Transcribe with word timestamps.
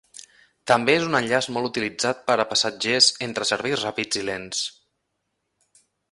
També 0.69 0.93
és 0.99 1.03
un 1.09 1.17
enllaç 1.17 1.47
molt 1.57 1.67
utilitzat 1.69 2.23
per 2.29 2.37
a 2.43 2.47
passatgers 2.53 3.09
entre 3.27 3.47
serveis 3.49 3.83
ràpids 3.89 4.21
i 4.23 4.25
lents. 4.31 4.63